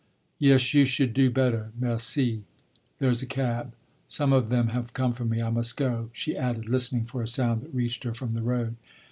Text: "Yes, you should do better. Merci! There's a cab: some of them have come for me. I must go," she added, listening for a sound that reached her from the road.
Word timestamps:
"Yes, 0.39 0.73
you 0.73 0.83
should 0.85 1.13
do 1.13 1.29
better. 1.29 1.71
Merci! 1.79 2.41
There's 2.97 3.21
a 3.21 3.27
cab: 3.27 3.75
some 4.07 4.33
of 4.33 4.49
them 4.49 4.69
have 4.69 4.93
come 4.93 5.13
for 5.13 5.25
me. 5.25 5.43
I 5.43 5.51
must 5.51 5.77
go," 5.77 6.09
she 6.11 6.35
added, 6.35 6.67
listening 6.67 7.03
for 7.05 7.21
a 7.21 7.27
sound 7.27 7.61
that 7.61 7.71
reached 7.75 8.03
her 8.05 8.13
from 8.15 8.33
the 8.33 8.41
road. 8.41 8.77